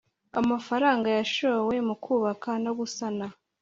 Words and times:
amafaranga 0.39 1.07
yashowe 1.17 1.75
mu 1.87 1.95
kubaka 2.03 2.49
no 2.63 2.71
gusana 2.79 3.25